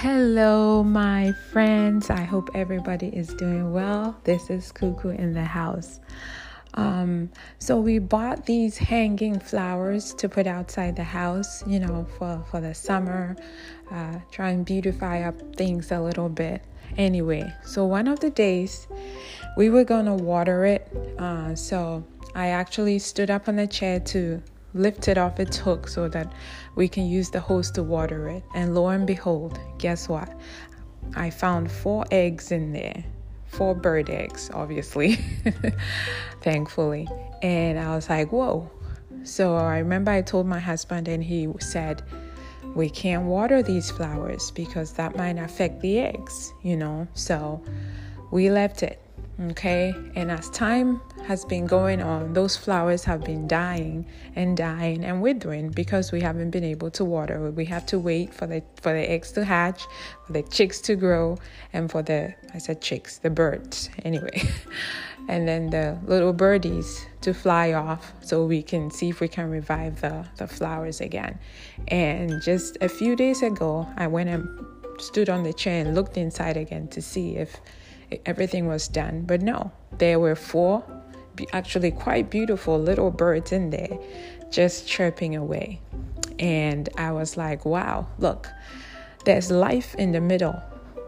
Hello, 0.00 0.82
my 0.82 1.32
friends. 1.32 2.10
I 2.10 2.20
hope 2.20 2.50
everybody 2.54 3.08
is 3.08 3.28
doing 3.28 3.72
well. 3.72 4.14
This 4.24 4.50
is 4.50 4.70
Cuckoo 4.70 5.08
in 5.08 5.32
the 5.32 5.42
house. 5.42 6.00
Um, 6.74 7.30
so 7.58 7.80
we 7.80 7.98
bought 7.98 8.44
these 8.44 8.76
hanging 8.76 9.40
flowers 9.40 10.12
to 10.16 10.28
put 10.28 10.46
outside 10.46 10.96
the 10.96 11.02
house, 11.02 11.66
you 11.66 11.80
know, 11.80 12.06
for 12.18 12.44
for 12.50 12.60
the 12.60 12.74
summer. 12.74 13.36
Uh, 13.90 14.18
try 14.30 14.50
and 14.50 14.66
beautify 14.66 15.22
up 15.22 15.56
things 15.56 15.90
a 15.90 15.98
little 15.98 16.28
bit. 16.28 16.60
Anyway, 16.98 17.50
so 17.64 17.86
one 17.86 18.06
of 18.06 18.20
the 18.20 18.28
days 18.28 18.88
we 19.56 19.70
were 19.70 19.84
gonna 19.84 20.14
water 20.14 20.66
it. 20.66 20.86
Uh, 21.18 21.54
so 21.54 22.04
I 22.34 22.48
actually 22.48 22.98
stood 22.98 23.30
up 23.30 23.48
on 23.48 23.56
the 23.56 23.66
chair 23.66 24.00
to 24.00 24.42
lift 24.74 25.08
it 25.08 25.18
off 25.18 25.40
its 25.40 25.56
hook 25.56 25.88
so 25.88 26.08
that 26.08 26.32
we 26.74 26.88
can 26.88 27.06
use 27.06 27.30
the 27.30 27.40
hose 27.40 27.70
to 27.72 27.82
water 27.82 28.28
it. 28.28 28.42
And 28.54 28.74
lo 28.74 28.88
and 28.88 29.06
behold, 29.06 29.58
guess 29.78 30.08
what? 30.08 30.32
I 31.14 31.30
found 31.30 31.70
four 31.70 32.04
eggs 32.10 32.50
in 32.50 32.72
there. 32.72 33.04
Four 33.46 33.74
bird 33.74 34.10
eggs, 34.10 34.50
obviously, 34.52 35.18
thankfully. 36.42 37.08
And 37.42 37.78
I 37.78 37.94
was 37.94 38.08
like, 38.08 38.32
whoa. 38.32 38.70
So 39.22 39.56
I 39.56 39.78
remember 39.78 40.10
I 40.10 40.22
told 40.22 40.46
my 40.46 40.58
husband, 40.58 41.08
and 41.08 41.22
he 41.22 41.48
said, 41.60 42.02
we 42.74 42.90
can't 42.90 43.24
water 43.24 43.62
these 43.62 43.90
flowers 43.90 44.50
because 44.50 44.92
that 44.92 45.16
might 45.16 45.38
affect 45.38 45.80
the 45.80 45.98
eggs, 46.00 46.52
you 46.62 46.76
know. 46.76 47.08
So 47.14 47.62
we 48.30 48.50
left 48.50 48.82
it. 48.82 49.00
Okay, 49.38 49.94
and 50.14 50.30
as 50.30 50.48
time 50.48 50.98
has 51.26 51.44
been 51.44 51.66
going 51.66 52.00
on, 52.00 52.32
those 52.32 52.56
flowers 52.56 53.04
have 53.04 53.22
been 53.22 53.46
dying 53.46 54.06
and 54.34 54.56
dying 54.56 55.04
and 55.04 55.20
withering 55.20 55.68
because 55.68 56.10
we 56.10 56.22
haven't 56.22 56.50
been 56.50 56.64
able 56.64 56.90
to 56.92 57.04
water. 57.04 57.50
We 57.50 57.66
have 57.66 57.84
to 57.86 57.98
wait 57.98 58.32
for 58.32 58.46
the 58.46 58.62
for 58.80 58.94
the 58.94 59.10
eggs 59.10 59.32
to 59.32 59.44
hatch, 59.44 59.82
for 60.26 60.32
the 60.32 60.42
chicks 60.42 60.80
to 60.82 60.96
grow, 60.96 61.36
and 61.74 61.90
for 61.90 62.00
the 62.00 62.34
I 62.54 62.58
said 62.58 62.80
chicks, 62.80 63.18
the 63.18 63.28
birds 63.28 63.90
anyway, 64.06 64.42
and 65.28 65.46
then 65.46 65.68
the 65.68 65.98
little 66.06 66.32
birdies 66.32 67.04
to 67.20 67.34
fly 67.34 67.74
off 67.74 68.14
so 68.22 68.46
we 68.46 68.62
can 68.62 68.90
see 68.90 69.10
if 69.10 69.20
we 69.20 69.28
can 69.28 69.50
revive 69.50 70.00
the 70.00 70.26
the 70.38 70.46
flowers 70.46 71.02
again. 71.02 71.38
And 71.88 72.40
just 72.40 72.78
a 72.80 72.88
few 72.88 73.14
days 73.14 73.42
ago, 73.42 73.86
I 73.98 74.06
went 74.06 74.30
and 74.30 74.48
stood 74.98 75.28
on 75.28 75.42
the 75.42 75.52
chair 75.52 75.84
and 75.84 75.94
looked 75.94 76.16
inside 76.16 76.56
again 76.56 76.88
to 76.88 77.02
see 77.02 77.36
if 77.36 77.60
everything 78.24 78.66
was 78.66 78.88
done. 78.88 79.22
But 79.22 79.42
no, 79.42 79.72
there 79.98 80.18
were 80.18 80.34
four 80.34 80.84
actually 81.52 81.90
quite 81.90 82.30
beautiful 82.30 82.78
little 82.78 83.10
birds 83.10 83.52
in 83.52 83.70
there 83.70 83.98
just 84.50 84.86
chirping 84.86 85.36
away. 85.36 85.80
And 86.38 86.88
I 86.96 87.12
was 87.12 87.36
like, 87.36 87.64
wow, 87.64 88.06
look, 88.18 88.48
there's 89.24 89.50
life 89.50 89.94
in 89.96 90.12
the 90.12 90.20
middle 90.20 90.62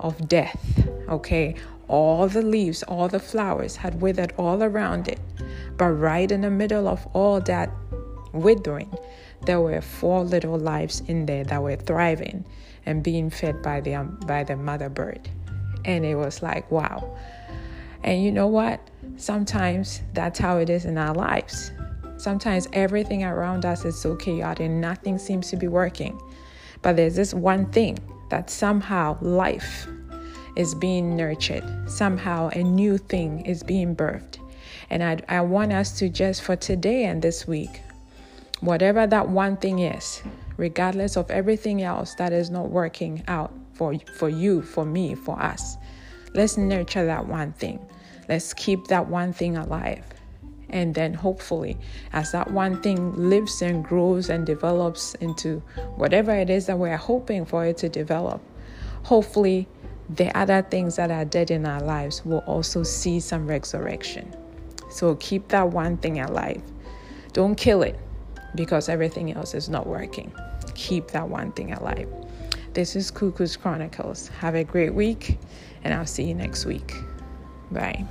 of 0.00 0.28
death, 0.28 0.88
okay? 1.08 1.56
All 1.88 2.28
the 2.28 2.42
leaves, 2.42 2.82
all 2.84 3.08
the 3.08 3.20
flowers 3.20 3.76
had 3.76 4.00
withered 4.00 4.32
all 4.36 4.62
around 4.62 5.08
it. 5.08 5.20
But 5.76 5.90
right 5.90 6.30
in 6.30 6.42
the 6.42 6.50
middle 6.50 6.86
of 6.88 7.06
all 7.12 7.40
that 7.42 7.70
withering, 8.32 8.96
there 9.46 9.60
were 9.60 9.80
four 9.80 10.24
little 10.24 10.58
lives 10.58 11.02
in 11.06 11.26
there 11.26 11.44
that 11.44 11.62
were 11.62 11.76
thriving 11.76 12.44
and 12.86 13.02
being 13.02 13.30
fed 13.30 13.62
by 13.62 13.80
the, 13.80 13.94
um, 13.94 14.18
by 14.26 14.44
the 14.44 14.56
mother 14.56 14.88
bird. 14.88 15.28
And 15.84 16.04
it 16.04 16.14
was 16.14 16.42
like, 16.42 16.70
wow. 16.70 17.16
And 18.02 18.22
you 18.22 18.30
know 18.30 18.46
what? 18.46 18.80
Sometimes 19.16 20.02
that's 20.12 20.38
how 20.38 20.58
it 20.58 20.68
is 20.68 20.84
in 20.84 20.98
our 20.98 21.14
lives. 21.14 21.72
Sometimes 22.16 22.68
everything 22.72 23.24
around 23.24 23.64
us 23.64 23.84
is 23.84 24.00
so 24.00 24.14
chaotic 24.14 24.66
and 24.66 24.80
nothing 24.80 25.18
seems 25.18 25.50
to 25.50 25.56
be 25.56 25.68
working. 25.68 26.20
But 26.82 26.96
there's 26.96 27.16
this 27.16 27.34
one 27.34 27.66
thing 27.72 27.98
that 28.30 28.50
somehow 28.50 29.18
life 29.20 29.86
is 30.56 30.74
being 30.74 31.16
nurtured, 31.16 31.64
somehow 31.90 32.48
a 32.50 32.62
new 32.62 32.98
thing 32.98 33.44
is 33.46 33.62
being 33.62 33.96
birthed. 33.96 34.38
And 34.90 35.02
I, 35.02 35.18
I 35.28 35.40
want 35.40 35.72
us 35.72 35.98
to 35.98 36.08
just 36.08 36.42
for 36.42 36.56
today 36.56 37.04
and 37.04 37.20
this 37.20 37.48
week, 37.48 37.80
whatever 38.60 39.06
that 39.06 39.28
one 39.28 39.56
thing 39.56 39.80
is, 39.80 40.22
regardless 40.56 41.16
of 41.16 41.30
everything 41.30 41.82
else 41.82 42.14
that 42.14 42.32
is 42.32 42.50
not 42.50 42.70
working 42.70 43.22
out 43.26 43.52
for, 43.74 43.94
for 44.16 44.28
you, 44.28 44.62
for 44.62 44.84
me, 44.84 45.14
for 45.14 45.40
us. 45.40 45.76
Let's 46.34 46.56
nurture 46.56 47.06
that 47.06 47.26
one 47.26 47.52
thing. 47.52 47.78
Let's 48.28 48.54
keep 48.54 48.86
that 48.88 49.08
one 49.08 49.32
thing 49.32 49.56
alive. 49.56 50.04
And 50.70 50.94
then 50.94 51.14
hopefully, 51.14 51.76
as 52.12 52.32
that 52.32 52.50
one 52.50 52.82
thing 52.82 53.12
lives 53.30 53.62
and 53.62 53.84
grows 53.84 54.30
and 54.30 54.44
develops 54.44 55.14
into 55.16 55.60
whatever 55.96 56.32
it 56.32 56.50
is 56.50 56.66
that 56.66 56.78
we're 56.78 56.96
hoping 56.96 57.44
for 57.44 57.64
it 57.64 57.76
to 57.78 57.88
develop, 57.88 58.42
hopefully, 59.04 59.68
the 60.10 60.36
other 60.36 60.62
things 60.62 60.96
that 60.96 61.10
are 61.10 61.24
dead 61.24 61.50
in 61.50 61.64
our 61.66 61.80
lives 61.80 62.24
will 62.24 62.42
also 62.46 62.82
see 62.82 63.20
some 63.20 63.46
resurrection. 63.46 64.34
So 64.90 65.14
keep 65.16 65.48
that 65.48 65.70
one 65.70 65.96
thing 65.96 66.20
alive. 66.20 66.62
Don't 67.32 67.54
kill 67.54 67.82
it 67.82 67.98
because 68.54 68.88
everything 68.88 69.32
else 69.32 69.54
is 69.54 69.68
not 69.68 69.86
working. 69.86 70.32
Keep 70.74 71.08
that 71.12 71.28
one 71.28 71.52
thing 71.52 71.72
alive. 71.72 72.08
This 72.74 72.96
is 72.96 73.12
Cuckoo's 73.12 73.56
Chronicles. 73.56 74.26
Have 74.40 74.56
a 74.56 74.64
great 74.64 74.92
week, 74.92 75.38
and 75.84 75.94
I'll 75.94 76.06
see 76.06 76.24
you 76.24 76.34
next 76.34 76.66
week. 76.66 76.92
Bye. 77.70 78.04